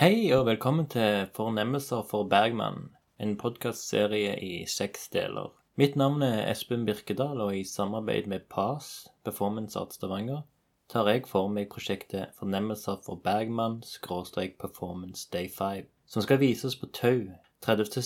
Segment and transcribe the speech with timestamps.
[0.00, 2.86] Hei og velkommen til Fornemmelser for Bergman,
[3.20, 5.50] en podkastserie i seks deler.
[5.76, 10.40] Mitt navn er Espen Birkedal, og i samarbeid med PAS, Performance Art Stavanger,
[10.88, 16.78] tar jeg for meg prosjektet Fornemmelser for Bergman skråstrek Performance Day 5, som skal vises
[16.80, 17.20] på Tau
[17.68, 18.00] 30.9.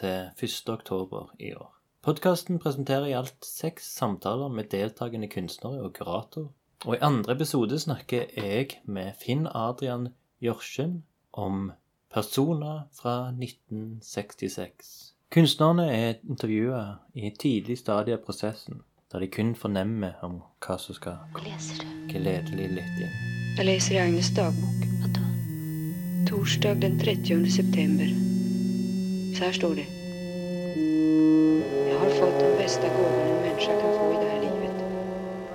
[0.00, 1.22] til 1.10.
[1.38, 1.70] i år.
[2.02, 6.50] Podkasten presenterer i alt seks samtaler med deltakende kunstnere og kurator.
[6.84, 10.10] Og i andre episode snakker jeg med Finn Adrian
[10.42, 11.72] Jørgen om
[12.14, 15.12] personer fra 1966.
[15.32, 16.82] Kunstnerne er intervjua
[17.14, 18.82] i et tidlig stadie av prosessen,
[19.12, 23.14] der de kun fornemmer om hva som skal gledelig glede litt inn.
[23.56, 24.84] Jeg leser i Agnes dagbok.
[25.00, 25.24] Hva da?
[26.28, 28.12] Torsdag den 30 september.
[29.32, 29.88] Så her står det.
[31.88, 34.86] Jeg har fått den beste gaven en menneske kan få i dette livet.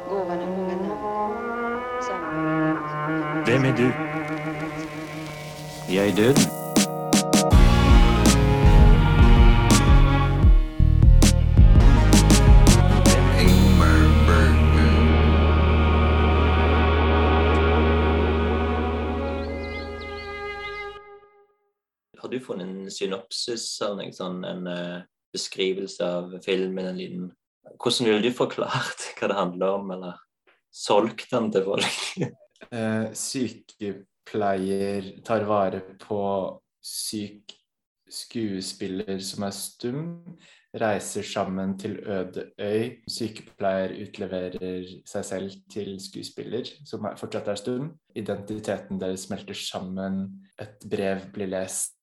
[0.10, 1.82] Gaven har mange navn.
[2.10, 3.42] Samma.
[3.46, 4.07] Hvem er du?
[5.90, 6.36] Jeg er død.
[22.18, 27.32] Har du funnet en synopsis eller noe sånn, en eh, beskrivelse av filmen, en liten
[27.80, 30.20] Hvordan ville du forklart hva det handler om, eller
[30.68, 32.04] solgt den til folk?
[32.68, 33.14] Eh,
[34.28, 37.54] sykepleier tar vare på syk
[38.10, 40.38] skuespiller som er stum,
[40.78, 43.04] reiser sammen til øde øy.
[43.08, 47.92] Sykepleier utleverer seg selv til skuespiller som er, fortsatt er stum.
[48.16, 51.96] Identiteten deres smelter sammen, et brev blir lest,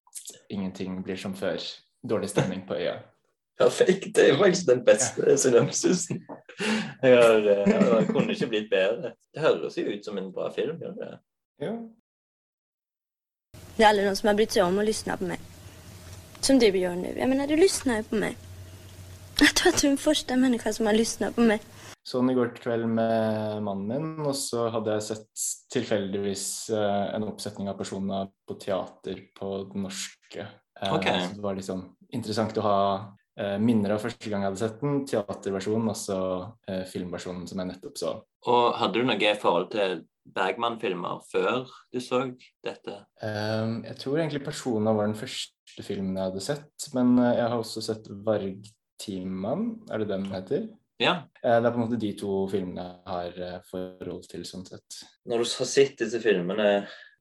[0.51, 1.61] ingenting blir som før.
[2.09, 2.99] Dårlig stemning på øya.
[3.61, 4.17] Perfekt.
[4.17, 6.25] Det er faktisk den beste synopsisen.
[7.03, 9.15] Jeg, har, eh, jeg kunne ikke blitt bedre.
[9.35, 10.81] Det høres jo ut som en bra film.
[10.81, 11.19] gjør det?
[11.63, 11.77] Ja.
[13.77, 15.41] Det är aldrig någon som har brytt sig om å lyssna på mig.
[16.41, 17.15] Som du gör nu.
[17.19, 18.37] Jag menar, du lyssnar ju på mig.
[19.41, 21.61] Jag tror att du är den första människan som har lyssnat på mig.
[22.05, 27.25] Sånn i går kveld med mannen min, og så hadde jeg sett tilfeldigvis eh, en
[27.25, 30.45] oppsetning av personer på teater på det norske.
[30.83, 31.09] Eh, Ok.
[31.09, 31.81] Så det var liksom
[32.13, 32.81] interessant å ha
[33.41, 36.19] eh, minner av første gang jeg hadde sett den, teaterversjonen, og så
[36.69, 38.13] eh, filmversjonen som jeg nettopp så.
[38.53, 42.23] Og hadde du noe forhold til Bergman-filmer før du så
[42.65, 42.97] dette?
[43.23, 47.49] Um, jeg tror egentlig 'Persona' var den første filmen jeg hadde sett, men eh, jeg
[47.49, 50.69] har også sett 'Vargtiman', er det den heter?
[51.03, 51.15] Ja.
[51.43, 54.67] Eh, det er på en måte de to filmene jeg har eh, forhold til, sånn
[54.69, 55.01] sett.
[55.27, 56.69] Når du har sett disse filmene,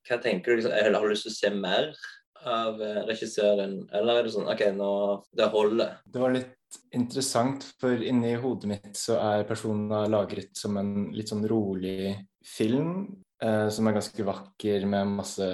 [0.08, 0.62] hva tenker du?
[0.62, 1.92] liksom, Eller har du lyst til å se mer
[2.50, 3.80] av eh, regissøren?
[3.94, 4.92] Eller er det sånn OK, nå
[5.32, 5.98] Det holder.
[6.06, 11.30] Det var litt interessant, for inni hodet mitt så er personen lagret som en litt
[11.30, 12.16] sånn rolig
[12.46, 13.06] film.
[13.44, 15.46] Eh, som er ganske vakker med masse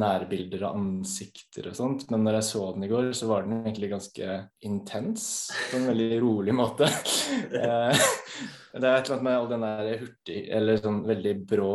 [0.00, 2.06] nærbilder av ansikter og sånt.
[2.12, 5.26] Men når jeg så den i går, så var den egentlig ganske intens
[5.68, 6.88] på en veldig rolig måte.
[7.62, 8.06] eh,
[8.80, 11.74] det er et eller annet med all den der hurtig, eller sånn veldig brå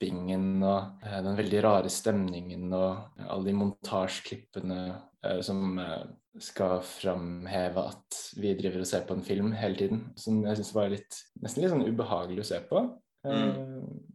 [0.00, 4.80] klippingen og eh, den veldig rare stemningen og alle de montasjeklippene
[5.26, 6.06] eh, som eh,
[6.40, 10.04] skal framheve at vi driver og ser på en film hele tiden.
[10.16, 12.84] Som jeg syns var litt, nesten litt sånn ubehagelig å se på.
[13.26, 13.58] Eh,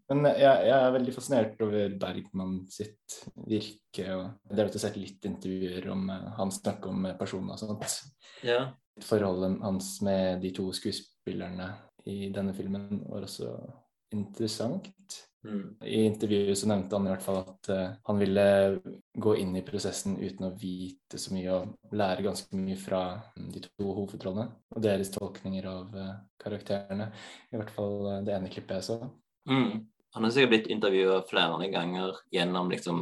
[0.10, 4.08] Men jeg, jeg er veldig fascinert over Bergman sitt virke.
[4.16, 8.00] og Jeg har sett litt intervjuer om eh, han snakker om eh, personer og sånt.
[8.48, 8.72] Ja.
[9.06, 11.74] Forholdet hans med de to skuespillerne
[12.08, 13.52] i denne filmen var også
[14.16, 14.88] interessant.
[15.46, 15.76] Mm.
[15.86, 18.46] I intervjuet så nevnte han i hvert fall at uh, han ville
[19.14, 23.02] gå inn i prosessen uten å vite så mye og lære ganske mye fra
[23.36, 27.12] mm, de to hovedrollene og deres tolkninger av uh, karakterene.
[27.54, 29.00] I hvert fall uh, det ene klippet jeg så.
[29.50, 29.86] Mm.
[30.16, 33.02] Han har sikkert blitt intervjua flere ganger gjennom liksom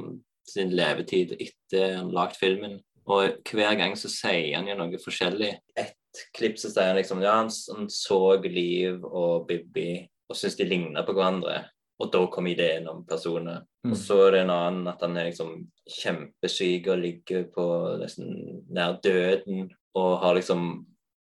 [0.49, 2.79] sin levetid etter han lagd filmen.
[3.07, 5.51] Og hver gang så sier han jo noe forskjellig.
[5.79, 10.57] Et klipp så sier han liksom ja, han, han så Liv og Bibbi og syntes
[10.59, 11.61] de ligna på hverandre.
[12.03, 13.63] Og da kom ideen om personer.
[13.85, 13.93] Mm.
[13.93, 15.55] Og så er det en annen at han er liksom
[16.01, 17.65] kjempesyk og ligger på
[18.01, 19.69] nesten nær døden
[19.99, 20.67] og har liksom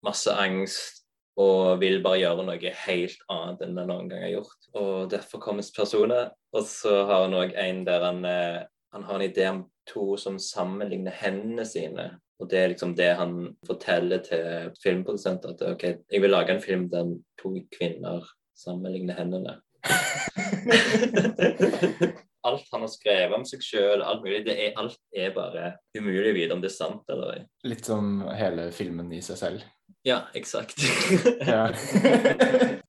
[0.04, 1.02] masse angst
[1.36, 4.68] og vil bare gjøre noe helt annet enn han noen gang har gjort.
[4.80, 6.30] Og derfor kommer personer.
[6.56, 8.62] Og så har han òg en der han, eh,
[8.92, 12.08] han har en idé om to som sammenligner hendene sine.
[12.40, 13.36] Og det er liksom det han
[13.66, 15.52] forteller til filmprodusenter.
[15.54, 18.24] At ok, jeg vil lage en film der to kvinner
[18.56, 19.60] sammenligner hendene.
[22.46, 26.30] alt han har skrevet om seg sjøl, alt mulig, det er, alt er bare umulig
[26.30, 27.42] å vite om det er sant eller ei.
[27.66, 29.66] Litt som hele filmen i seg selv.
[30.06, 30.78] Ja, eksakt.
[31.46, 31.70] Ja.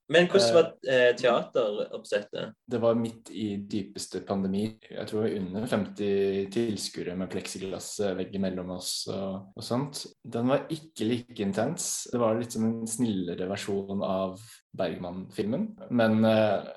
[0.08, 2.54] Men hvordan var eh, teateroppsettet?
[2.64, 4.62] Det var midt i dypeste pandemi.
[4.88, 10.06] Jeg tror under 50 tilskuere med pleksiglassvegg mellom oss og, og sånt.
[10.24, 12.06] Den var ikke like intens.
[12.08, 14.40] Det var litt som en snillere versjon av
[14.80, 15.74] Bergman-filmen.
[15.92, 16.72] Men eh,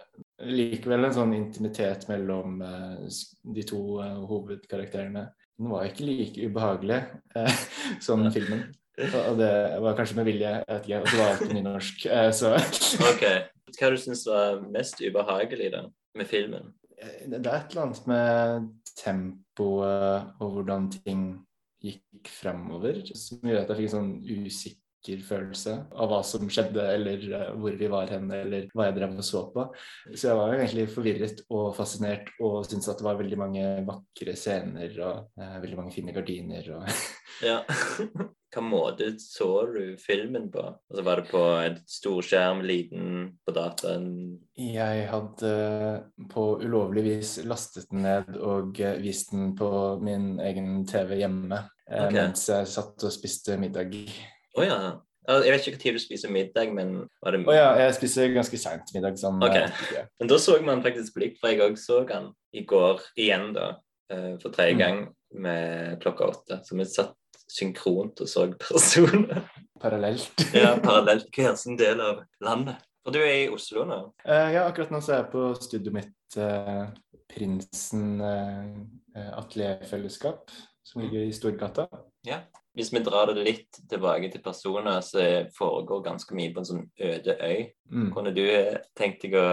[0.48, 3.22] likevel en sånn intimitet mellom eh,
[3.56, 5.26] de to eh, hovedkarakterene.
[5.62, 7.00] Den var ikke like ubehagelig
[7.38, 7.64] eh,
[8.06, 8.68] som filmen.
[9.02, 10.52] Og det var kanskje med vilje.
[10.52, 12.04] Jeg vet ikke, og det var alt på nynorsk.
[12.38, 12.52] Så
[13.12, 13.24] Ok.
[13.78, 15.86] Hva du syns var mest ubehagelig da,
[16.20, 16.74] med filmen?
[17.00, 18.68] Det er et eller annet med
[19.00, 21.24] tempoet og hvordan ting
[21.82, 24.81] gikk fremover som gjør at jeg fikk en sånn usikker
[25.26, 29.16] følelse av hva som skjedde, eller eh, hvor vi var hen, eller hva jeg drev
[29.18, 29.66] og så på.
[30.14, 33.66] Så jeg var jo egentlig forvirret og fascinert og syntes at det var veldig mange
[33.88, 36.86] vakre scener og eh, veldig mange fine gardiner og
[37.42, 37.64] Ja.
[38.52, 40.60] Hva måte så du filmen på?
[40.92, 43.06] Altså Var det på en storskjerm, liten,
[43.48, 44.10] på dataen?
[44.60, 45.54] Jeg hadde
[46.34, 49.72] på ulovlig vis lastet den ned og eh, vist den på
[50.04, 52.14] min egen TV hjemme okay.
[52.16, 53.96] Mens jeg satt og spiste middag.
[54.58, 54.78] Å ja.
[55.30, 58.32] Altså, Jeg vet ikke når du spiser middag, men var det Å ja, jeg spiser
[58.34, 59.18] ganske seint middag.
[59.22, 59.56] Sånn, Ok.
[59.56, 63.52] uh, Men da så man faktisk blikk, for jeg òg så han i går igjen,
[63.54, 63.68] da.
[64.12, 64.80] eh, For tredje Mm.
[64.82, 66.58] gang med klokka åtte.
[66.66, 67.14] Så vi satt
[67.48, 69.46] synkront og så personer.
[69.84, 70.32] parallelt.
[70.58, 72.76] Ja, parallelt hver sin del av landet.
[73.06, 74.02] Og du er i Oslo nå?
[74.28, 76.36] Uh, ja, akkurat nå så er jeg på studioet mitt
[77.32, 78.20] Prinsen
[79.16, 80.52] atelierfellesskap,
[80.84, 81.88] som ligger i Storgata.
[82.78, 85.26] Hvis vi drar det litt tilbake til personer, så
[85.58, 87.66] foregår ganske mye på en sånn øde øy.
[87.92, 88.08] Mm.
[88.16, 89.48] Kunne du eh, tenkt deg å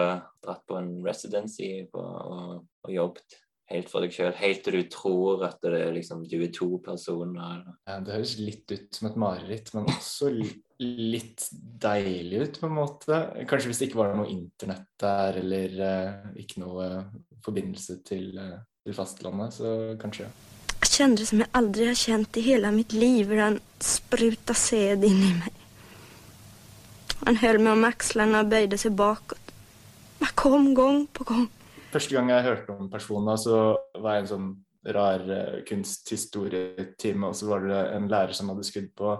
[0.44, 4.86] dratt på en residency på, og, og jobbet helt for deg sjøl, helt til du
[4.92, 7.66] tror at det er liksom, du er to personer?
[7.88, 10.30] Ja, det høres litt ut som et mareritt, men også
[10.78, 13.22] litt deilig ut, på en måte.
[13.50, 16.88] Kanskje hvis det ikke var noe internett der, eller eh, ikke noe
[17.44, 20.30] forbindelse til, eh, til fastlandet, så kanskje.
[20.98, 25.04] Jag kände som jag aldrig har känt i hela mitt liv hur han sprutade sed
[25.04, 25.52] in i mig.
[27.24, 29.52] Han höll mig om axlarna och böjde sig bakåt.
[30.18, 31.46] Man kom gång på gång.
[31.92, 34.50] Første gang jeg hørte om personen, så var jeg en sånn
[34.98, 39.14] rar eh, kunsthistorietime, og så var det en lærer som hadde skudd på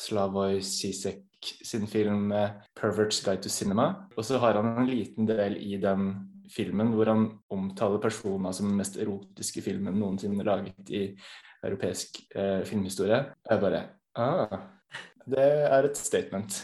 [0.00, 4.08] Slavoj Zizek sin film eh, 'Pervert's Guide to Cinema'.
[4.16, 8.70] Og så har han en liten del i den filmen hvor han omtaler personer som
[8.70, 11.04] den mest erotiske filmen noensinne laget i
[11.64, 13.20] europeisk eh, filmhistorie.
[13.44, 13.84] Og jeg bare
[14.18, 14.58] ah,
[15.28, 16.62] det er et statement.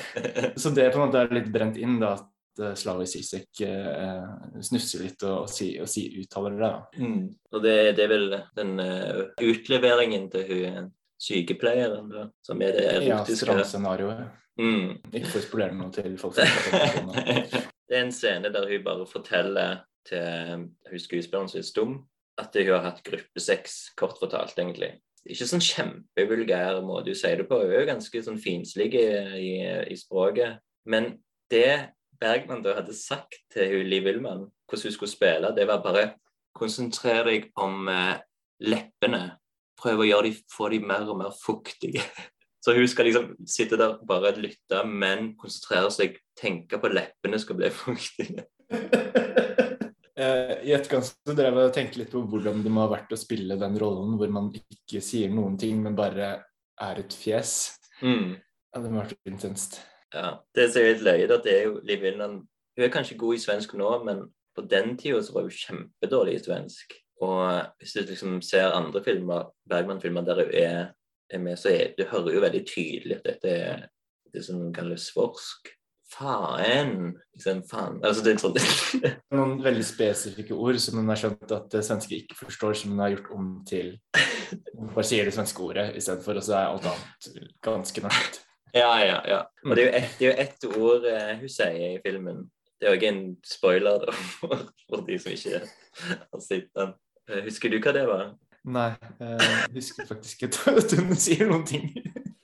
[0.60, 4.26] Så det på en måte er litt brent inn, da, at eh, Slavoj Zizek eh,
[4.60, 6.60] snusser litt og, og, si, og si, uttaler det.
[6.66, 6.72] da.
[7.00, 7.22] Mm.
[7.52, 8.28] Og det, det er vel
[8.58, 10.92] den uh, utleveringen til hun
[11.22, 13.46] sykepleieren da, som er det Ja, erotiske.
[13.46, 14.24] strandscenarioet.
[14.60, 14.98] Mm.
[15.14, 17.14] Ikke for å spolere noe til folk som
[17.92, 21.96] det er en scene der hun bare forteller til skuespilleren som er stum,
[22.40, 24.94] at hun har hatt gruppesex, kort fortalt, egentlig.
[25.28, 29.04] Ikke sånn kjempevulgær måte hun sier det på, hun er jo ganske sånn finslig i,
[29.36, 29.52] i,
[29.92, 30.62] i språket.
[30.88, 31.12] Men
[31.52, 31.92] det
[32.22, 36.08] Bergman da hadde sagt til hun Liv Ullmann, hvordan hun skulle spille, det var bare
[36.56, 38.16] konsentrer deg om eh,
[38.64, 39.24] leppene.
[39.78, 42.04] Prøv å de, få de mer og mer fuktige.
[42.62, 47.40] Så hun skal liksom sitte der og bare lytte, men konsentrere seg, tenke på leppene
[47.42, 48.46] skal bli fuktige.
[50.12, 53.14] Eh, I etterkant så drev jeg og tenkte litt på hvordan det må ha vært
[53.14, 56.34] å spille den rollen hvor man ikke sier noen ting, men bare
[56.82, 57.56] er et fjes.
[58.02, 58.36] Mm.
[58.38, 59.80] Ja, det må ha vært intenst.
[60.14, 60.38] Ja.
[60.54, 62.42] Det som er litt løye, at det er jo Liv Inland
[62.76, 64.22] Hun er kanskje god i svensk nå, men
[64.56, 66.94] på den tida så var hun kjempedårlig i svensk.
[67.20, 67.42] Og
[67.80, 70.78] hvis du liksom ser andre filmer, Bergman-filmer der hun er
[71.40, 73.86] med, så er, du hører jo veldig tydelig at dette er
[74.32, 75.72] det som kalles svorsk.
[76.12, 77.14] Faen!
[77.32, 77.98] Liksom, faen.
[78.04, 78.56] Altså, det er sånn
[79.36, 83.00] Noen veldig spesifikke ord som hun har skjønt at det svenske ikke forstår, som hun
[83.04, 83.94] har gjort om til
[84.92, 88.42] Bare sier det svenske ordet istedenfor, og så er alt annet ganske norsk.
[88.76, 89.38] Ja, ja, ja.
[89.64, 92.44] Og det er jo ett, ett ord eh, hun sier i filmen.
[92.80, 96.94] Det er jo ikke en spoiler da, for, for de som ikke har sett den.
[97.30, 98.32] Eh, Husker du hva det var?
[98.64, 101.88] Nei, eh, jeg husker faktisk ikke at hun sier noen ting.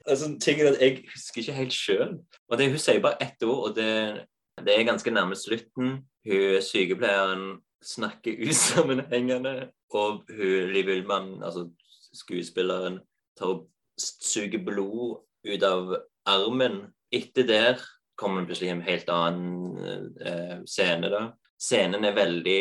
[0.08, 2.14] Altså, ting er at Jeg husker ikke helt sjøl.
[2.50, 4.25] Hun sier bare ett ord, og det,
[4.64, 5.98] det er ganske nærme slutten.
[6.26, 11.68] Hun sykepleieren snakker usammenhengende, og hun Liv Ullmann, altså
[12.14, 12.98] skuespilleren,
[13.38, 15.94] tar og suger blod ut av
[16.26, 16.88] armen.
[17.14, 17.82] Etter der
[18.18, 21.10] kommer det plutselig en helt annen eh, scene.
[21.12, 21.28] da.
[21.58, 22.60] Scenen er veldig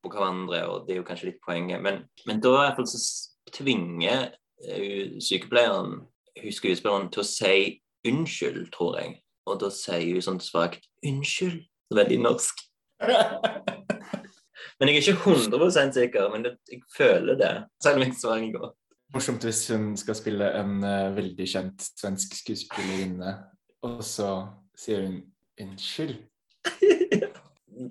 [0.00, 1.82] oppå hverandre, og det er jo kanskje litt poenget.
[1.84, 3.00] Men, men da i hvert fall så
[3.52, 4.30] tvinger
[4.64, 6.00] eh, sykepleieren
[6.40, 9.20] hun skuespilleren til å si 'unnskyld', tror jeg.
[9.46, 11.66] Og da sier hun sånn svakt 'unnskyld'.
[11.90, 12.60] Veldig norsk.
[14.80, 17.50] Men jeg er ikke 100% sikker, men det, jeg føler det.
[17.82, 18.76] Selv om jeg svarer godt.
[19.12, 23.34] Morsomt hvis hun skal spille en uh, veldig kjent svensk skuespillerinne,
[23.82, 24.30] og så
[24.78, 25.20] sier hun
[25.60, 26.16] 'unnskyld'.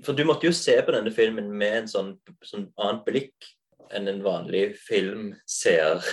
[0.05, 2.11] For du måtte jo se på denne filmen med en sånn,
[2.45, 3.47] sånn annet blikk
[3.95, 6.03] enn en vanlig filmseer.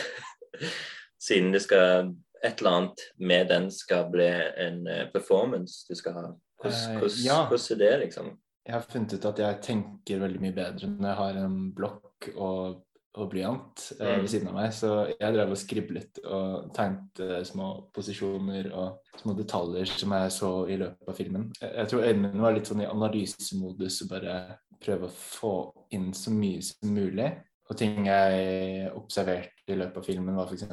[1.27, 2.15] Siden det skal
[2.45, 4.29] et eller annet med den skal bli
[4.63, 6.27] en eh, performance du skal ha.
[6.63, 7.39] Hvordan, Eh, hvordan, ja.
[7.49, 8.33] hvordan er det, liksom?
[8.67, 12.29] Jeg har funnet ut at jeg tenker veldig mye bedre når jeg har en blokk
[12.35, 12.81] og,
[13.17, 14.21] og blyant eh, Mm.
[14.23, 14.73] ved siden av meg.
[14.77, 20.31] Så jeg drev og skriblet og tegnet eh, små posisjoner og små detaljer som jeg
[20.37, 21.49] så i løpet av filmen.
[21.61, 24.37] Jeg, jeg tror øynene mine var litt sånn i analysemodus og bare
[24.83, 25.55] prøve å få
[25.97, 27.31] inn så mye som mulig.
[27.67, 30.69] Og ting jeg observerte i løpet av filmen, var f.eks.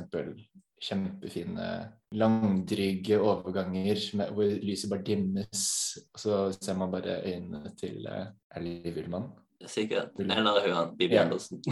[0.83, 1.67] kjempefine
[2.13, 5.63] langdryge overganger med, hvor lyset bare dimmes,
[6.13, 9.31] og så ser man bare øynene til eh, det Liv Ullmann?
[9.67, 10.11] Sikkert.
[10.19, 11.25] Eller hun han, Bibi yeah.
[11.25, 11.61] Andersen?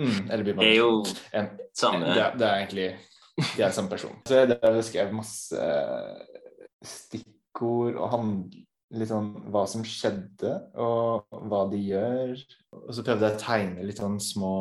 [0.00, 0.64] Mm, eller Bibi Andersen.
[0.64, 2.86] Det er jo samme det, er- det er egentlig
[3.58, 4.14] De er samme person.
[4.26, 5.66] Så jeg drev skrevet skrev masse
[6.84, 8.54] stikkord og hand,
[8.96, 10.50] litt sånn hva som skjedde,
[10.80, 12.32] og hva de gjør.
[12.80, 14.54] Og så prøvde jeg å tegne litt sånn små,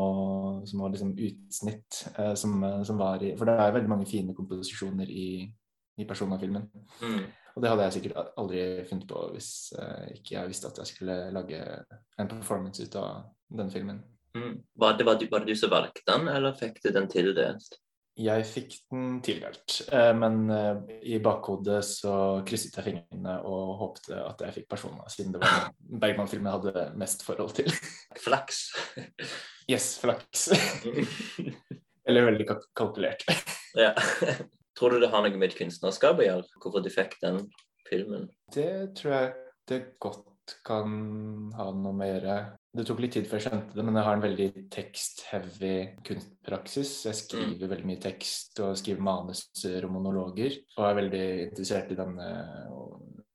[0.69, 4.35] små liksom utsnitt eh, som, eh, som var i For det er veldig mange fine
[4.37, 5.29] komposisjoner i,
[5.99, 6.67] i Persona-filmen.
[7.01, 7.21] mm.
[7.59, 10.87] Og det hadde jeg sikkert aldri funnet på hvis eh, ikke jeg visste at jeg
[10.93, 11.57] skulle lage
[12.15, 13.97] en performance ut av denne filmen.
[14.37, 14.53] Mm.
[14.79, 17.75] Var, det, var, du, var det du som valgte den, eller fikk du den tildelt?
[18.19, 22.13] Jeg fikk den tildelt, eh, men eh, i bakhodet så
[22.47, 26.61] krysset jeg fingrene og håpte at jeg fikk Persona, siden det var den Bergman-filmen jeg
[26.61, 27.67] hadde mest forhold til.
[28.25, 28.61] Flaks.
[29.67, 30.47] Yes, flaks.
[32.07, 33.27] Eller veldig kalk- kalkulert.
[33.75, 33.91] ja.
[34.79, 36.47] Tror du det har noe med kunstnerskap å gjøre?
[36.63, 37.41] Hvorfor du fikk den
[37.89, 38.29] filmen?
[38.55, 39.31] Det tror jeg
[39.67, 40.93] det godt kan
[41.57, 42.37] ha noe med å gjøre.
[42.79, 45.73] Det tok litt tid før jeg skjønte det, men jeg har en veldig tekst-heavy
[46.07, 46.93] kunstpraksis.
[47.09, 50.55] Jeg skriver veldig mye tekst og skriver manuser og monologer.
[50.77, 52.29] Og er veldig interessert i denne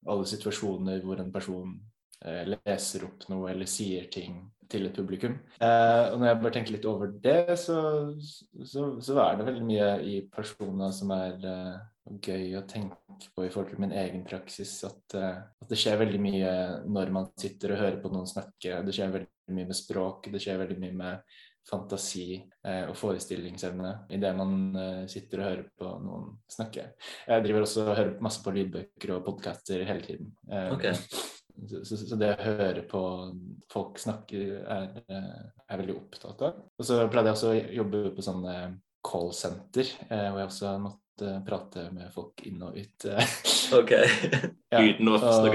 [0.05, 1.77] alle situasjoner hvor en person
[2.25, 4.39] leser opp noe eller sier ting
[4.71, 5.37] til et publikum.
[5.61, 7.79] Eh, og når jeg bare tenker litt over det, så,
[8.65, 12.99] så, så er det veldig mye i Persona som er eh, gøy å tenke
[13.35, 14.77] på i forhold til min egen praksis.
[14.89, 16.53] At, eh, at det skjer veldig mye
[16.89, 18.83] når man sitter og hører på noen snakke.
[18.87, 23.93] Det skjer veldig mye med språk, det skjer veldig mye med fantasi eh, og forestillingsevne
[24.13, 26.91] idet man eh, sitter og hører på noen snakke.
[27.25, 30.35] Jeg driver også og hører masse på lydbøker og podcaster hele tiden.
[30.51, 31.33] Eh, Ok.
[31.71, 33.03] Så, så, så det å høre på
[33.73, 35.23] folk snakke er, jeg
[35.71, 36.61] er veldig opptatt av.
[36.79, 38.59] Og så pleide jeg også å jobbe på sånne
[39.05, 41.01] callsenter, eh, hvor jeg også måtte
[41.47, 43.05] prate med folk inn og ut.
[43.07, 43.35] eh.
[43.79, 43.93] OK.
[44.75, 45.21] Ja, Uten å noe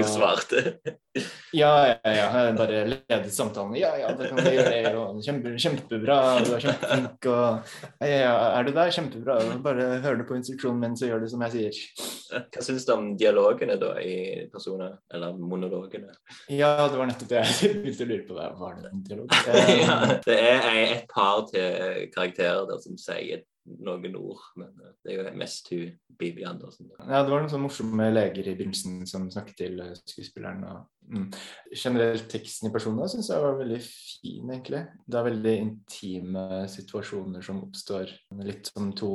[1.52, 2.26] Ja, ja, ja.
[2.46, 3.74] Jeg bare ledet samtalen.
[3.78, 4.92] Ja, ja, det kan vi gjøre.
[5.02, 6.16] Og kjempe, kjempebra,
[6.46, 7.28] du er kjempeflink.
[7.30, 8.92] Og ja, ja, ja, er du der?
[8.94, 9.36] Kjempebra.
[9.66, 11.82] Bare hør du på instruksjonen min, så gjør du som jeg sier.
[12.30, 16.14] Hva syns du om dialogene da i personer, eller monologene?
[16.52, 18.38] Ja, det var nettopp det jeg begynte å lure på.
[18.38, 19.38] Hva var det en dialog?
[19.84, 23.44] ja, det er et par til karakterer der som sier
[23.84, 24.70] noen ord, men
[25.04, 26.90] det er jo mest hun Bibi Andersen.
[26.98, 30.64] Ja, det var noen sånne morsomme leger i begynnelsen som snakket til eh, skuespilleren.
[30.68, 31.26] Og, mm.
[31.74, 34.82] Generelt teksten i personene syns jeg var veldig fin, egentlig.
[35.06, 38.12] Det er veldig intime situasjoner som oppstår.
[38.46, 39.12] Litt som to,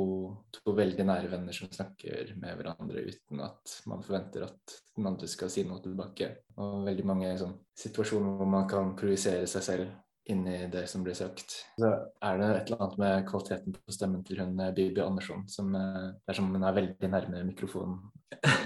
[0.54, 5.28] to veldig nære venner som snakker med hverandre uten at man forventer at den andre
[5.30, 6.32] skal si noe tilbake.
[6.62, 9.94] Og veldig mange sånn, situasjoner hvor man kan projisere seg selv
[10.26, 11.54] inni det som blir sagt.
[11.78, 15.44] Så er det et eller annet med kvaliteten på stemmen til hun eh, Bibi Andersson
[15.50, 18.00] som eh, Det er som om hun er veldig nærme mikrofonen.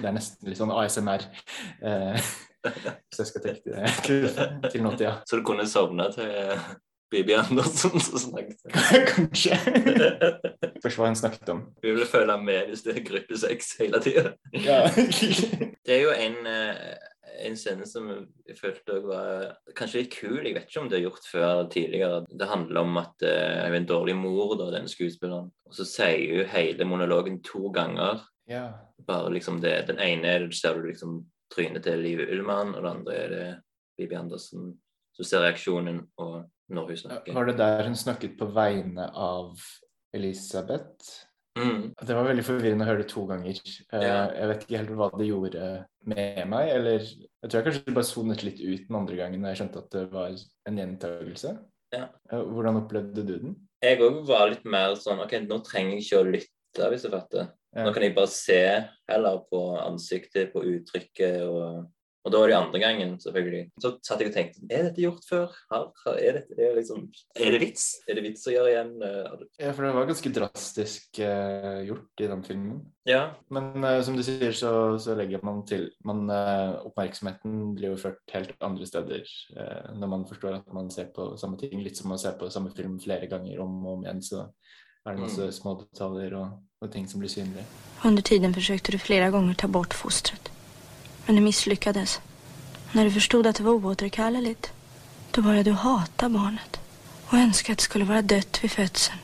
[0.01, 1.27] Det er nesten litt sånn ASMR.
[3.09, 4.29] Hvis jeg skal tenke det til,
[4.71, 5.19] til nåtida.
[5.27, 6.31] Så du kunne sovne til
[7.11, 8.61] Bibi Andersen som snakket?
[9.15, 9.57] Kanskje.
[10.83, 11.63] Først hva hun snakket om.
[11.83, 14.35] Vi vil følge med hvis det er gruppesex hele tida.
[14.55, 14.85] Ja.
[14.95, 16.77] Det er jo en, eh,
[17.49, 18.07] en scene som
[18.47, 20.39] jeg følte var kanskje litt kul.
[20.45, 22.23] Jeg vet ikke om det er gjort før tidligere.
[22.31, 25.51] Det handler om at eh, hun er en dårlig mor, da, denne skuespilleren.
[25.67, 28.23] Og så sier hun hele monologen to ganger.
[28.51, 28.69] ja.
[29.01, 32.91] Bare liksom det, Den ene det, ser du liksom trynet til Liv Ullmann, og det
[32.91, 33.49] andre er det
[33.99, 34.71] Bibi Andersen.
[35.13, 37.35] som ser reaksjonen og når hun snakker.
[37.35, 39.59] Var det der hun snakket på vegne av
[40.15, 41.27] Elisabeth?
[41.59, 41.91] Mm.
[41.99, 43.59] Det var veldig forvirrende å høre det to ganger.
[43.93, 44.31] Eh, Ja.
[44.31, 45.65] Jeg vet ikke helt hva det gjorde
[46.07, 46.69] med meg.
[46.77, 49.83] Eller jeg tror jeg kanskje bare sonet litt ut den andre gangen da jeg skjønte
[49.83, 50.31] at det var
[50.71, 51.59] en gjentagelse.
[51.93, 52.07] Ja.
[52.31, 53.57] Eh, Hvordan opplevde du den?
[53.83, 56.99] Jeg òg var litt mer sånn OK, nå trenger jeg ikke å lytte Da vi
[57.03, 57.51] så fatter.
[57.75, 57.87] Ja.
[57.87, 58.61] Nå kan jeg bare se
[59.11, 61.89] heller på ansiktet, på uttrykket og
[62.21, 63.63] og da var det andre gangen, selvfølgelig.
[63.81, 65.55] Så satt jeg og tenkte Er dette gjort før?
[65.71, 67.85] Her, her er, dette, er, liksom, er det vits?
[68.05, 68.91] Er det vits å gjøre igjen?
[69.07, 72.83] Eh, Ja, for det var ganske drastisk uh, gjort i den filmen.
[73.09, 73.23] Ja.
[73.49, 78.03] Men uh, som du sier, så, så legger man til man, uh, Oppmerksomheten blir jo
[78.03, 79.25] ført helt andre steder
[79.97, 81.81] når man forstår at man ser på samme ting.
[81.81, 84.45] Litt som å se på samme film flere ganger om og om igjen, så
[85.07, 85.53] er det masse Mm.
[85.53, 86.51] små detaljer og,
[86.83, 87.65] og ting som blir synlige.
[88.05, 90.51] Under tiden forsøkte du flere ganger ta bort fostret.
[91.27, 92.21] Men du misslyckades.
[92.95, 94.73] Når du forsto at det var oåterkalleligt,
[95.33, 96.81] då begynte du hata barnet
[97.33, 99.21] og ønske at det skulle være dødt ved fødselen.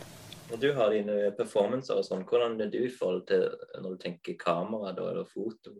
[0.50, 3.48] Når du har dine performancer og sånn, hvordan er du i forhold til
[3.82, 5.72] når du tenker kamera da, eller foto?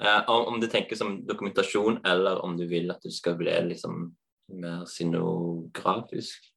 [0.00, 3.52] Eh, om, om du tenker som dokumentasjon, eller om du vil at du skal bli
[3.68, 4.16] liksom
[4.48, 6.48] mer sinografisk?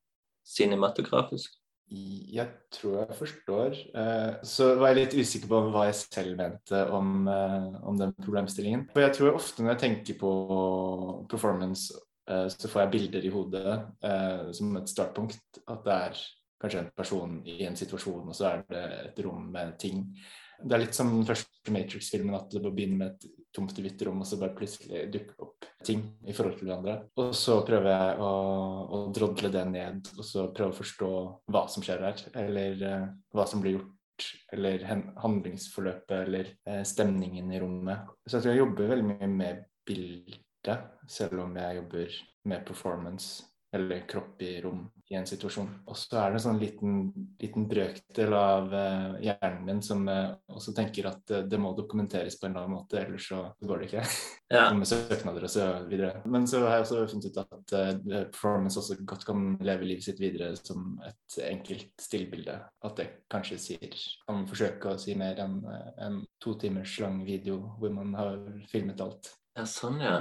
[0.47, 1.58] Cinematografisk?
[1.89, 3.77] Jeg tror jeg forstår.
[3.97, 8.13] Eh, så var jeg litt usikker på hva jeg selv mente om, eh, om den
[8.21, 8.85] problemstillingen.
[8.93, 10.33] For jeg tror ofte når jeg tenker på
[11.31, 11.95] performance,
[12.29, 13.79] eh, så får jeg bilder i hodet
[14.55, 15.63] som et startpunkt.
[15.67, 16.21] At det er
[16.61, 20.03] kanskje en person i en situasjon, og så er det et rom med ting.
[20.61, 24.21] Det er litt som den første Matrix-filmen, at det begynner med et tomt hvitt rom,
[24.21, 25.47] og så bare plutselig dukker
[25.85, 26.95] ting i forhold til hverandre.
[27.19, 28.31] Og så prøver jeg å,
[28.95, 31.11] å drodle det ned, og så prøve å forstå
[31.51, 34.83] hva som skjer her, eller eh, hva som blir gjort, eller
[35.23, 38.09] handlingsforløpet, eller eh, stemningen i rommet.
[38.25, 43.49] Så jeg tror jeg jobber veldig mye med bildet, selv om jeg jobber med performance
[43.71, 45.69] eller kropp i rom i en situasjon.
[45.89, 46.97] Og så er det en sånn liten,
[47.41, 52.37] liten brøkdel av uh, hjernen min som uh, også tenker at uh, det må dokumenteres
[52.37, 54.03] på en eller annen måte, ellers så går det ikke.
[54.53, 54.67] Ja.
[54.77, 56.21] Med søknader og så videre.
[56.29, 57.73] Men så har jeg også funnet ut at
[58.33, 62.59] performance også godt kan leve livet sitt videre som et enkelt stillbilde.
[62.85, 65.59] At det kanskje sier kan forsøke å si mer enn
[66.01, 68.37] en to timers lang video hvor man har
[68.69, 69.33] filmet alt.
[69.57, 70.19] ja, sånn, ja.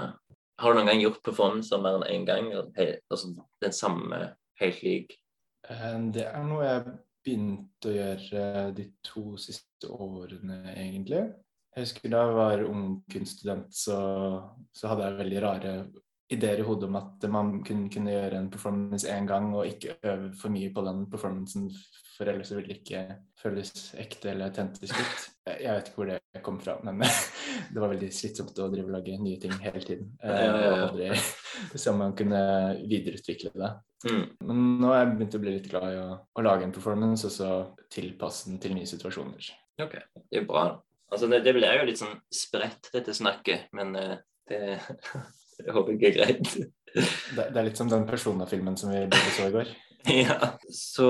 [0.59, 2.49] Har du noen gang gjort performancer mer enn én gang?
[2.57, 3.31] Altså
[3.63, 4.23] den samme,
[4.59, 5.15] helt lik?
[5.69, 6.97] Eh, Det er noe jeg
[7.29, 11.29] begynte å gjøre eh, de to siste årene, egentlig.
[11.77, 13.99] Jeg husker da jeg var ung kunststudent, så,
[14.75, 15.75] så hadde jeg veldig rare
[16.35, 19.95] ideer i hodet om at man kunne, kunne gjøre en performance én gang, og ikke
[20.03, 21.69] øve for mye på den performancen,
[22.17, 23.05] for ellers ville det ikke
[23.39, 25.29] føles ekte eller autentisk ut.
[25.55, 27.07] Jeg vet ikke hvor det kom fra, men
[27.73, 30.11] det var veldig slitsomt å drive og lage nye ting hele tiden.
[30.23, 31.11] Eh, aldri
[31.83, 32.41] så man kunne
[32.85, 33.73] videreutvikle det.
[34.09, 34.25] Mm.
[34.47, 37.27] Men nå har jeg begynt å bli litt glad i å, å lage en performance,
[37.27, 37.51] og så
[37.93, 39.51] tilpasse den til nye situasjoner.
[39.83, 39.99] Ok,
[40.31, 40.69] det er bra.
[41.09, 44.17] Altså, det, det blir jo litt sånn spredt, dette snakket, men eh,
[44.51, 44.63] det,
[45.65, 46.57] det håper jeg er greit.
[46.89, 47.05] Det,
[47.37, 49.75] det er litt som den Persona-filmen som vi begge så i går.
[50.09, 51.09] ja, Så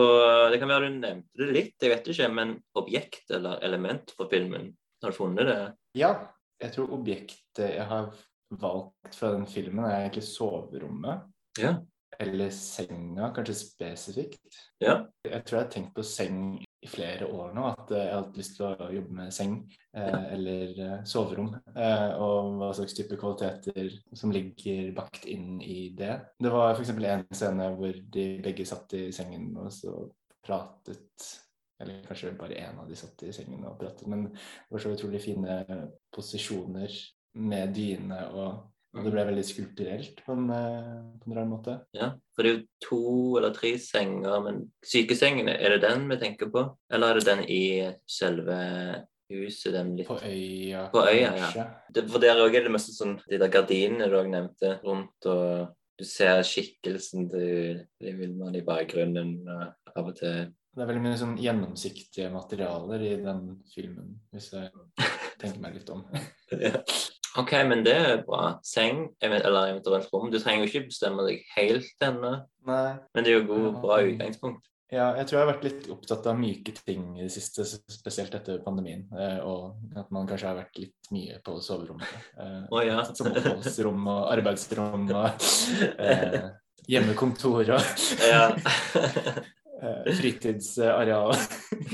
[0.53, 4.29] det kan være du nevnte det litt, jeg vet ikke, men objekt eller element fra
[4.31, 4.71] filmen,
[5.07, 5.61] har du funnet det?
[5.99, 6.13] Ja,
[6.59, 8.11] jeg tror objektet jeg har
[8.59, 11.29] valgt fra den filmen, er egentlig soverommet.
[11.61, 11.77] Ja.
[12.19, 14.57] Eller senga, kanskje spesifikt.
[14.83, 15.05] Ja.
[15.23, 18.39] Jeg tror jeg har tenkt på seng i flere år nå, at jeg har hatt
[18.39, 19.57] lyst til å jobbe med seng
[19.99, 21.51] eh, eller eh, soverom.
[21.75, 26.15] Eh, og hva slags type kvaliteter som ligger bakt inn i det.
[26.39, 26.95] Det var f.eks.
[26.95, 29.95] en scene hvor de begge satt i sengen og så
[30.47, 31.29] pratet
[31.81, 34.95] eller kanskje bare én av de satt i sengen og pratet, men det var så
[34.95, 35.61] utrolig fine
[36.15, 36.97] posisjoner
[37.39, 38.65] med dyne, og,
[38.97, 41.77] og det ble veldig skulpturelt på en, eh, på en rar måte.
[41.95, 43.03] Ja, for det er jo to
[43.39, 46.65] eller tre senger, men sykesengene, er det den vi tenker på?
[46.91, 47.63] Eller er det den i
[48.11, 48.59] selve
[49.29, 51.67] huset, den litt På øya, På øya, ja.
[51.95, 55.29] det, For der òg er det mest sånn de der gardinene du òg nevnte rundt,
[55.29, 60.91] og du ser skikkelsen til Liv Ullmann i bakgrunnen og av og til Det er
[60.93, 63.41] veldig mye sånn gjennomsiktige materialer i den
[63.73, 64.69] filmen, hvis jeg
[65.43, 66.05] tenker meg litt om.
[66.55, 66.79] ja.
[67.39, 68.53] OK, men det er bra.
[68.67, 70.31] Seng eller eventuelt rom.
[70.31, 72.31] Du trenger jo ikke bestemme deg helt ennå,
[72.69, 73.73] men det er jo god, Ja.
[73.83, 74.65] bra utgangspunkt.
[74.89, 78.33] Ja, jeg tror jeg har vært litt opptatt av myke ting i det siste, spesielt
[78.39, 79.03] etter pandemien.
[79.19, 82.09] eh, Og at man kanskje har vært litt mye på soverommet.
[82.71, 83.03] Oh, ja.
[83.19, 85.45] Som oppholdsrom og arbeidsrom og
[86.07, 86.49] eh,
[86.89, 87.85] hjemmekontor og
[88.25, 88.49] ja.
[89.83, 91.35] Eh, fritidsareal.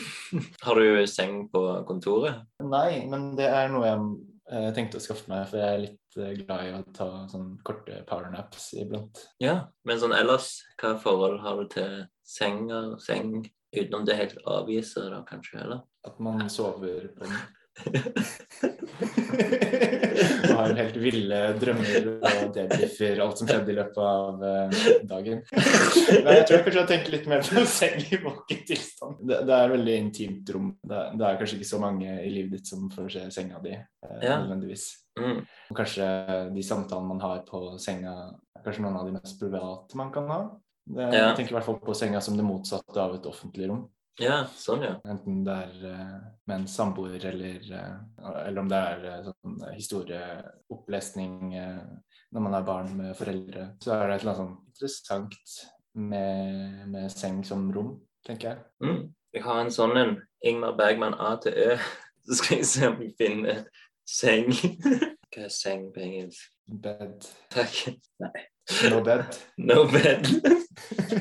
[0.67, 2.45] Har du seng på kontoret?
[2.65, 4.07] Nei, men det er noe jeg
[4.51, 7.51] eh, tenkte å skaffe meg, for jeg er litt eh, glad i å ta sånn
[7.67, 9.25] korte powernaps iblant.
[9.43, 9.57] Ja,
[9.89, 13.43] men sånn ellers, hva forhold har du til senger, seng,
[13.75, 15.85] utenom det helt avviser da, kanskje, eller?
[16.07, 17.39] At man sover på den.
[20.45, 24.69] Og har helt ville drømmer og debriefer alt som skjedde i løpet av eh,
[25.11, 25.39] dagen.
[25.51, 29.15] Men jeg tror jeg kanskje jeg tenker litt mer på seng i våken tilstand.
[29.27, 30.69] Det, det er et veldig intimt rom.
[30.83, 33.75] Det, det er kanskje ikke så mange i livet ditt som får se senga di,
[33.75, 34.35] eh, Ja.
[34.45, 34.85] nødvendigvis.
[35.21, 35.39] Mm.
[35.79, 36.07] Kanskje
[36.55, 38.15] de samtalene man har på senga,
[38.55, 40.41] er kanskje noen av de mest private man kan ha.
[40.85, 41.21] Det, Ja.
[41.31, 43.83] Jeg tenker i hvert fall på senga som det motsatte av et offentlig rom.
[44.23, 44.95] Ja, sånn, ja.
[45.11, 49.57] Enten det er uh, med en samboer eller, uh, eller om det er uh, sånn
[49.75, 53.73] historieopplesning når man er barn med foreldre.
[53.83, 55.57] Så er det et eller annet sånn interessant
[55.95, 57.93] med, med seng som rom,
[58.27, 58.65] tenker jeg.
[58.87, 59.03] Mm.
[59.35, 61.77] Jeg har en sånn en Ingmar Bergman A til Ø.
[62.25, 63.65] Så skal jeg se om jeg finner
[64.09, 64.51] seng.
[65.35, 66.51] Hva er seng på engelsk?
[66.65, 67.27] Bed.
[67.53, 67.99] Takk.
[68.23, 68.47] Nei.
[68.91, 69.25] No bed.
[69.71, 70.29] No bed.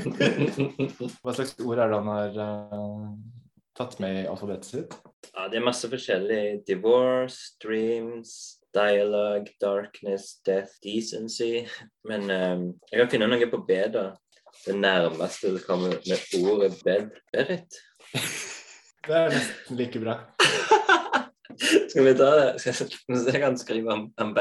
[1.24, 3.10] Hva slags ord er det han har uh,
[3.78, 4.96] tatt med i alfabetet sitt?
[5.34, 6.64] Ja, det er masse forskjellig.
[6.68, 11.66] Divorce, dreams, dialogue, darkness, death, decency.
[12.08, 14.12] Men um, jeg kan finne noe på B, da.
[14.64, 17.12] Det nærmeste det kommer med ordet bed.
[17.34, 17.80] Berit?
[19.04, 20.14] Det er nesten like bra.
[21.60, 22.66] Skal vi ta det?
[23.34, 24.36] Jeg kan skrive om, om.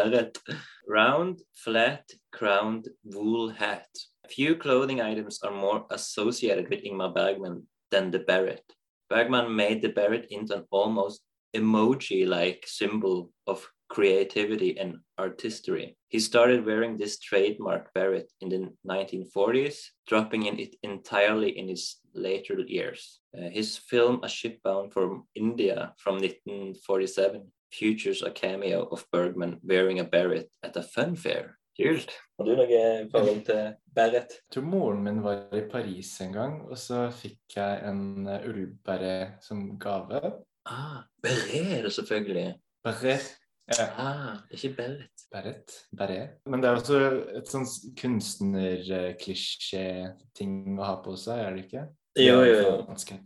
[0.88, 3.88] Round, flat, crowned, wool hat.
[4.24, 8.62] A few clothing items are more associated with Ingmar Bergman than the beret.
[9.10, 11.22] Bergman made the beret into an almost
[11.54, 15.96] emoji-like symbol of creativity and artistry.
[16.08, 21.96] He started wearing this trademark beret in the 1940s, dropping in it entirely in his
[22.14, 23.20] later years.
[23.36, 29.58] Uh, his film A Ship Bound from India from 1947 features a cameo of Bergman
[29.62, 31.58] wearing a beret at a fun fair.
[31.72, 32.12] Kult.
[32.36, 34.30] Har du noe forhold til beret?
[34.36, 38.48] Jeg tror moren min var i Paris en gang, og så fikk jeg en eh,
[38.48, 40.20] ullberet som gave.
[40.68, 42.60] Ah, beret er det selvfølgelig.
[42.84, 43.24] Beret.
[43.72, 43.86] Ja.
[43.96, 45.24] Ah, ikke beret.
[45.32, 45.88] Beret.
[45.96, 46.44] Beret.
[46.44, 47.64] Men det er også et sånn
[48.02, 51.88] kunstnerklisjé-ting å ha på seg, er det ikke?
[52.18, 52.72] Jo, jo, jo.
[52.88, 53.22] Vanskelig.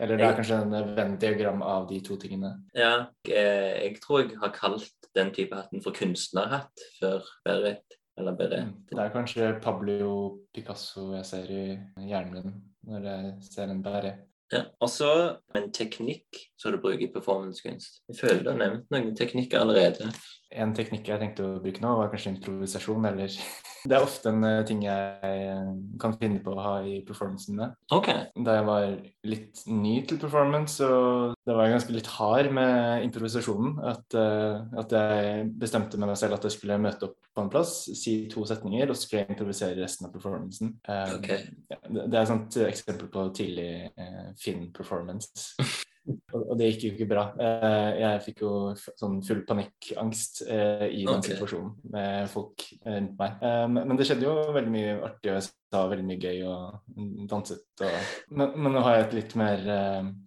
[0.00, 2.54] Eller det er kanskje en Venn-diagram av de to tingene.
[2.74, 7.98] Ja, jeg, jeg tror jeg har kalt den type hatten for kunstnerhatt før beret.
[8.18, 8.66] Eller beret.
[8.68, 8.74] Mm.
[8.90, 10.10] Det er kanskje Pablo
[10.52, 11.64] Picasso jeg ser i
[12.08, 14.26] hjernen min når jeg ser en beret.
[14.52, 15.12] Ja, og så
[15.56, 18.02] en teknikk som du bruker i performancekunst.
[18.10, 20.10] Jeg føler du har nevnt noen teknikker allerede.
[20.52, 23.32] En teknikk jeg tenkte å bruke nå, var kanskje improvisasjon, eller
[23.82, 27.56] Det er ofte en eh, ting jeg eh, kan finne på å ha i performancene
[27.56, 27.68] mine.
[27.94, 28.10] OK.
[28.46, 28.86] Da jeg var
[29.26, 33.74] litt ny til performance, så da var jeg ganske litt hard med improvisasjonen.
[33.92, 37.50] At, eh, at jeg bestemte med meg selv at jeg skulle møte opp på en
[37.50, 40.76] plass, si to setninger, og så skulle jeg improvisere resten av performancen.
[40.86, 41.28] Eh, Ok.
[41.32, 43.90] det, er et sånt eksempel på tidlig
[44.38, 45.56] Finn-performance.
[46.08, 47.24] Og, det gikk jo ikke bra.
[47.38, 51.34] Eh, jeg fikk jo sånn full panikkangst eh, i den okay.
[51.34, 53.42] situasjonen med folk eh, rundt meg.
[53.72, 57.62] Men det skjedde jo veldig mye artig, og jeg sa veldig mye gøy og danset.
[57.80, 59.62] Og, men, men nå har jeg et litt mer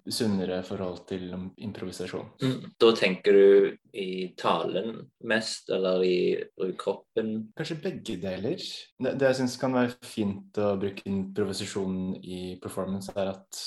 [0.10, 2.32] sunnere forhold til improvisasjon.
[2.42, 2.56] Mm.
[2.82, 4.10] Da tenker du i
[4.40, 4.96] talen
[5.28, 6.18] mest, eller i
[6.66, 7.52] i kroppen?
[7.58, 8.62] Kanskje begge deler.
[9.00, 13.62] Det, det jeg syns kan være fint å bruke improvisasjon i performance, er at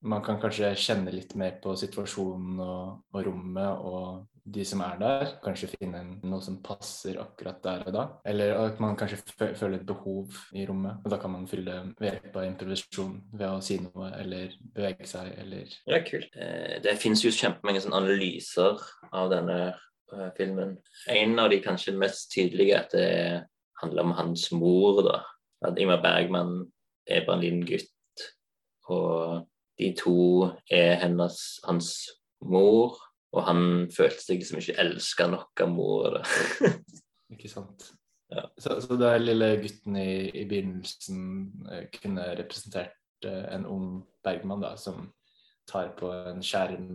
[0.00, 4.96] man kan kanskje kjenne litt mer på situasjonen og, og rommet og de som er
[5.00, 5.34] der.
[5.44, 8.04] Kanskje finne noe som passer akkurat der og da.
[8.28, 11.02] Eller at man kanskje føler et behov i rommet.
[11.04, 15.08] Og da kan man fylle ved hjelp av improvisasjon ved å si noe eller bevege
[15.10, 16.34] seg eller Ja, kult.
[16.34, 18.80] Eh, det finnes jo kjempemange sånne analyser
[19.12, 20.78] av denne eh, filmen.
[21.12, 23.12] En av de kanskje mest tydelige er at det
[23.82, 25.22] handler om hans mor, da.
[25.64, 26.64] At Ingmar Bergman
[27.08, 28.24] er bare en liten gutt,
[28.88, 29.49] og
[29.80, 30.16] de to
[30.70, 31.92] er hennes, hans
[32.44, 32.98] mor.
[33.32, 33.62] Og han
[33.94, 36.20] følte seg som ikke elska nok av mor.
[37.34, 37.84] Ikke sant?
[38.30, 38.42] Ja.
[38.58, 41.20] Så, så det er lille gutten i, i begynnelsen
[41.70, 43.88] eh, kunne representert eh, en ung
[44.26, 45.08] Bergman da, som
[45.70, 46.90] tar på en skjerm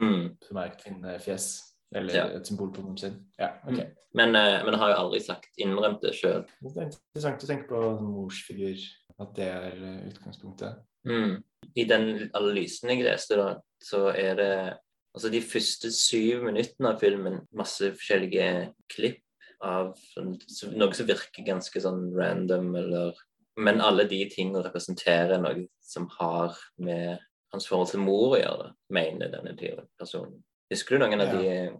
[0.00, 0.30] Mm.
[0.40, 1.46] som er et kvinnefjes,
[1.94, 2.24] eller Ja.
[2.38, 3.16] et symbol på moren sin.
[3.38, 3.80] Ja, ok.
[4.14, 6.46] Men, eh, men har jo aldri sagt innrømt det sjøl.
[6.62, 8.80] Det er interessant å tenke på morsfigur,
[9.20, 9.76] at det er
[10.08, 10.78] utgangspunktet.
[11.04, 11.44] Mm.
[11.74, 14.76] I den analysen jeg leste, da, så er det
[15.16, 19.22] altså de første syv minuttene av filmen masse forskjellige klipp
[19.64, 20.34] av sånn,
[20.76, 23.14] noe som virker ganske sånn random, eller
[23.58, 27.18] Men alle de tingene representerer noe som har med
[27.54, 29.56] hans forhold til mor å gjøre, mener denne
[29.98, 30.42] personen.
[30.70, 31.40] Husker du noen av Ja.
[31.40, 31.70] de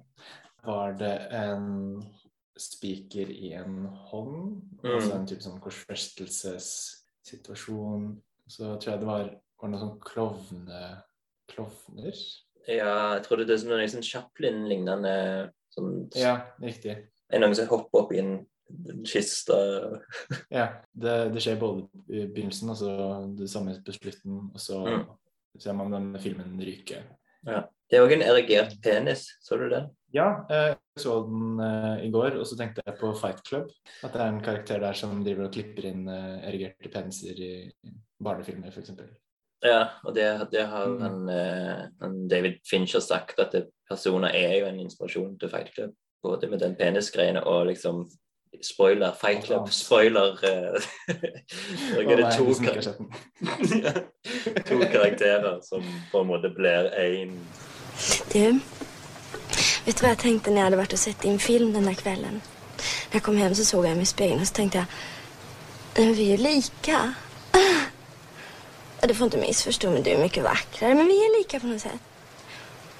[0.65, 2.03] Var det en
[2.57, 4.95] spiker i en hånd, Mm.
[4.95, 8.17] altså en type sånn korsfestelsessituasjon,
[8.49, 9.31] så tror jeg det var,
[9.63, 10.81] var noe sånn klovne,
[11.53, 12.19] klovner.
[12.67, 15.13] Ja, jeg tror det er noe sånn Chaplin-lignende
[15.75, 16.97] sånn, Ja, riktig.
[17.31, 18.35] Er gang noen som hopper opp i en
[19.07, 19.55] kiste
[20.51, 22.91] Ja, det, det skjer både i begynnelsen og så
[23.39, 25.07] det samme på slutten, og så Mm.
[25.59, 27.03] ser man denne filmen ryke.
[27.47, 27.65] ja.
[27.89, 29.29] Det er òg en erigert penis.
[29.41, 29.85] Så du den?
[30.13, 33.69] Ja, eh, jeg så den eh, i går, og så tenkte jeg på Fight Club.
[34.03, 37.53] At det er en karakter der som driver og klipper inn eh, erigerte peniser i
[38.21, 38.91] barnefilmer, f.eks.
[39.65, 41.01] Ja, og det, det har Mm.
[41.01, 43.55] han, eh, han David Fincher sagt, at
[43.91, 45.91] personer er jo en inspirasjon til Fight Club.
[46.23, 48.11] Både med den penisgreiene og liksom
[48.63, 50.33] Spoiler, Fight Club, spoiler
[51.93, 52.81] Nå er det to, kar
[54.69, 57.35] to karakterer som på en måte blir én
[58.33, 58.61] Du,
[59.87, 62.41] vet du hva jeg tenkte når jeg hadde vært og sett din film denne kvelden?
[62.41, 66.31] Når jeg kom hjem, så såg jeg meg i speilet og så tenkte jeg vi
[66.31, 66.99] er jo lika.
[69.03, 71.81] Du får inte missförstå mig, du är mycket vackrare, men vi är lika på något
[71.81, 72.01] sätt.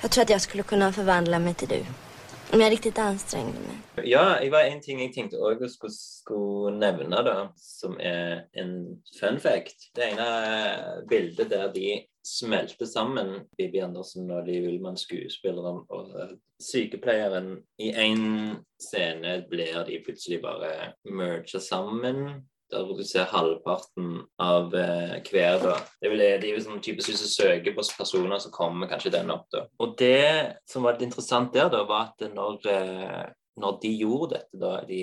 [0.03, 1.85] Jag tror att jag skulle kunna förvandla mig till du.
[2.53, 4.05] Om jeg riktig anstrengte meg.
[4.07, 8.45] Ja, det var en ting jeg tenkte òg å skulle, skulle nevne, da, som er
[8.55, 9.89] en fun fact.
[9.99, 10.29] Det ene
[11.11, 16.15] bildet der de smelter sammen, Bibi Andersen og Liv Ullmann, skuespilleren og
[16.63, 17.57] sykepleieren.
[17.83, 22.47] I én scene blir de plutselig bare merga sammen.
[22.73, 25.61] Der hvor du ser halvparten av eh, hver.
[25.63, 25.77] da.
[26.03, 29.47] Det vel de er typisk Hvis søker på personer, så kommer kanskje den opp.
[29.53, 29.67] da.
[29.79, 33.25] Og det som var litt interessant der, da, var at når, eh,
[33.63, 35.01] når de gjorde dette, da, de,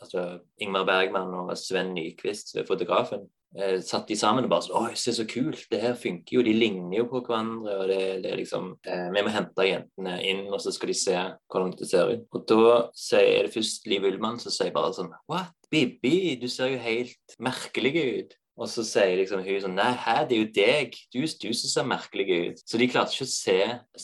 [0.00, 0.26] altså
[0.60, 5.14] Ingmar Bergman og Sven Nyquist, fotografen, eh, satt de sammen og bare sånn Oi, se
[5.16, 7.76] så kult, det her funker jo, de ligner jo på hverandre.
[7.82, 10.98] og det, det er liksom, eh, Vi må hente jentene inn, og så skal de
[10.98, 11.16] se
[11.50, 12.26] hvordan det ser ut.
[12.36, 15.54] Og da sier, er det først Liv Ullmann som sier bare sånn What?
[15.70, 18.36] Bibi, du ser jo helt merkelig ut.
[18.60, 20.96] Og så sier liksom hun sånn Nei, hæ, det er jo deg.
[21.14, 22.58] Du, du som ser merkelig ut.
[22.68, 23.54] Så de klarte ikke å se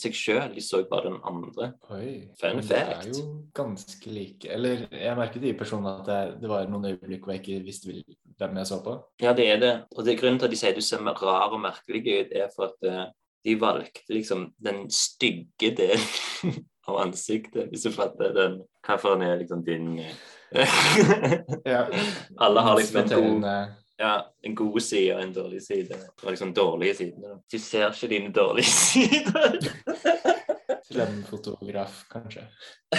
[0.01, 1.67] seg sjøl, de så bare den andre.
[1.93, 2.07] Oi,
[2.39, 2.71] Fun fact.
[2.71, 3.25] det er jo
[3.57, 4.49] ganske like.
[4.49, 7.91] Eller jeg merket i personen at det, det var noen øyeblikk hvor jeg ikke visste
[8.37, 8.95] hvil- vi så på.
[9.21, 9.73] Ja, det er det.
[9.95, 12.49] Og det er grunnen til at de sier du ser rar og merkelig ut, er
[12.55, 13.05] for at eh,
[13.45, 18.61] de valgte liksom den stygge delen av ansiktet, hvis du fatter den.
[18.87, 20.15] Hvilken er liksom din eh,
[21.65, 21.85] Ja.
[22.43, 23.09] Alle har liksom en
[23.41, 23.49] god,
[23.99, 25.97] ja, en god side og en dårlig side.
[26.23, 27.39] Og liksom dårlige sidene.
[27.51, 29.57] Du ser ikke dine dårlige sider.
[30.85, 32.43] Slem-fotograf, kanskje.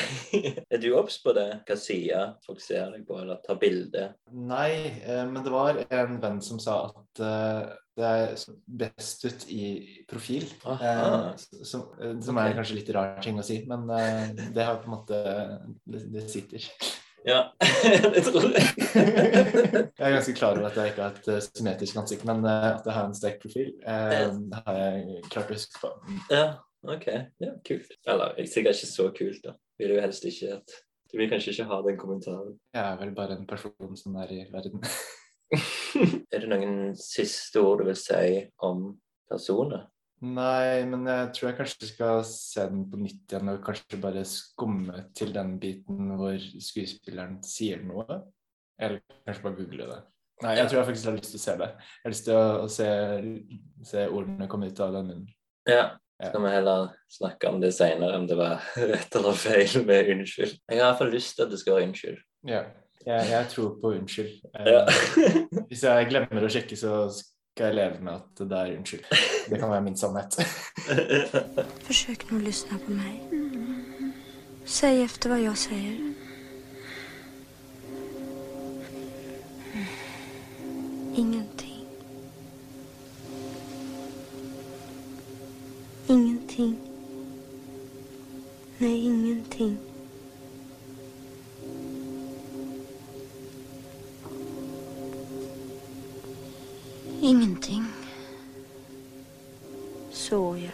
[0.72, 1.48] er du obs på det?
[1.68, 4.08] Hva sier folk ser deg på, eller tar bilde?
[4.32, 7.62] Nei, eh, men det var en venn som sa at eh,
[7.98, 8.36] det er
[8.84, 9.72] best ut i
[10.10, 10.46] profil.
[10.68, 11.34] Aha.
[11.34, 14.80] Eh, som, eh, som er kanskje litt rar ting å si, men eh, det har
[14.82, 15.22] på en måte
[15.88, 16.70] Det, det sitter.
[17.26, 17.52] Ja,
[18.14, 18.68] det tror jeg.
[19.98, 22.68] Jeg er ganske klar over at jeg ikke har et eh, symmetrisk ansikt, men eh,
[22.70, 25.90] at jeg har en sterk profil, eh, har jeg klart å huske på.
[26.30, 26.44] Ja,
[26.82, 27.06] ok.
[27.42, 27.90] Ja, kult.
[28.06, 29.56] Eller er sikkert ikke så kult, da.
[29.78, 32.58] Vil jo helst ikke at Du vil kanskje ikke ha den kommentaren.
[32.74, 34.82] Jeg er vel bare en person som er i verden.
[36.34, 38.90] er det noen siste ord du vil si om
[39.30, 39.86] personer?
[40.20, 44.24] Nei, men jeg tror jeg kanskje skal se den på nytt igjen og kanskje bare
[44.26, 48.18] skumme til den biten hvor skuespilleren sier noe.
[48.78, 50.00] Eller kanskje bare google det.
[50.42, 51.68] Nei, jeg tror jeg faktisk har lyst til å se det.
[51.70, 52.90] Jeg har lyst til å se,
[53.90, 55.32] se ordene komme ut av den munnen.
[55.70, 55.86] Ja.
[56.18, 56.28] Ja.
[56.32, 60.56] Skal vi heller snakke om det senere, om det var rett eller feil med unnskyld?
[60.68, 62.18] Jeg har i hvert fall lyst til at det skal være unnskyld.
[62.50, 62.62] Ja.
[63.06, 64.32] Jeg, jeg tror på unnskyld.
[64.54, 64.80] Eh, Ja.
[65.70, 69.04] Hvis jeg glemmer å sjekke, så skal jeg leve med at det er unnskyld.
[69.48, 70.36] Det kan være min sannhet.
[71.86, 73.38] Forsøk nå å lysne på meg.
[74.68, 76.02] Säg efter hva jeg sier.
[81.14, 81.47] Ingenting.
[86.58, 86.78] Ingenting.
[88.78, 89.78] Nei, ingenting.
[97.22, 97.84] Ingenting.
[100.10, 100.70] Så, ja.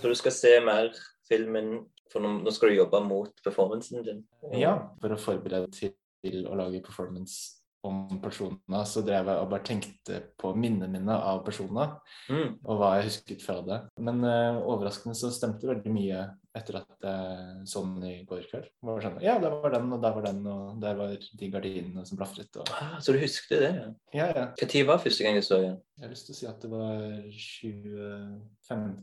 [0.00, 0.92] Så du skal se mer
[1.28, 4.22] filmen, for nå, nå skal du jobbe mot performancen din?
[4.54, 9.64] Ja, for å forberede til å lage performance om personene, så drev jeg og bare
[9.66, 11.90] tenkte på minnene mine av personene,
[12.30, 12.54] Mm.
[12.64, 13.80] og hva jeg husket fra det.
[14.00, 16.22] Men uh, overraskende så stemte veldig mye
[16.54, 18.68] etter at jeg så den i går kveld.
[18.86, 22.04] Var sånn, ja, der var den, og der var den, og der var de gardinene
[22.06, 22.56] som blafret.
[22.62, 22.70] Og...
[22.70, 23.72] Ah, så du husket det?
[23.74, 23.88] ja.
[24.14, 24.44] Ja, ja.
[24.62, 25.80] Tid var første gang du så den?
[25.98, 27.02] Jeg har lyst til å si at det var
[27.34, 28.94] 2015.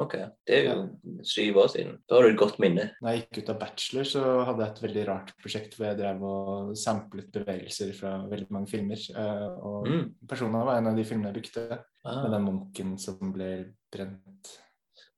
[0.00, 0.14] Ok,
[0.48, 1.98] det er jo syv år siden.
[2.08, 2.90] Da har du et godt minne.
[3.02, 5.98] Når jeg gikk ut av bachelor, så hadde jeg et veldig rart prosjekt hvor jeg
[5.98, 8.96] drev og samplet bevegelser fra veldig mange filmer.
[9.16, 10.14] eh, Og Mm.
[10.28, 12.22] Personene var en av de filmene jeg brukte, Ah.
[12.22, 14.58] med den munken som ble brent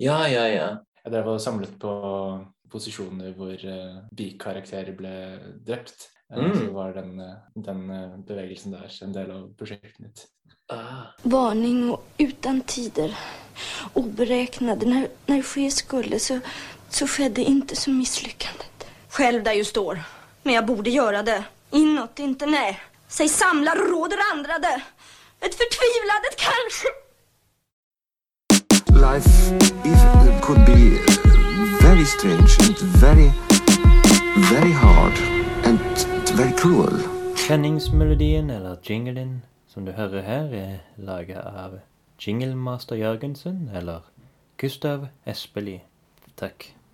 [0.00, 0.68] Ja, ja, ja.
[1.04, 6.08] Jeg drev og samlet på posisjoner hvor uh, bikarakterer ble drept.
[6.32, 6.54] Eh, Mm.
[6.54, 7.16] Så var den,
[7.54, 10.26] den bevegelsen der en del av prosjektet mitt.
[10.68, 10.76] Ah.
[11.22, 13.18] Varning och utan tider.
[13.92, 14.86] Oberäknade.
[14.86, 16.40] När, när ske skulle så,
[16.88, 18.86] så skedde inte som misslyckandet.
[19.08, 20.02] Själv där ju står.
[20.42, 21.44] Men jag borde göra det.
[21.70, 22.80] Inåt, inte nej.
[23.08, 24.82] Säg samlar och råder andra det.
[25.40, 26.88] Ett förtvivladet kanske.
[29.04, 29.52] life
[29.84, 30.00] is,
[30.42, 30.98] could be
[31.82, 33.30] very strange and very,
[34.50, 35.12] very hard
[35.64, 35.78] and
[36.38, 36.98] very cruel.
[37.36, 39.40] Kjenningsmelodien, eller jinglen,
[39.74, 41.80] som du hører her, er laget av
[42.22, 44.06] Jinglemaster Jørgensen, eller
[44.56, 45.80] Gustav Espelid.
[46.38, 46.74] Takk.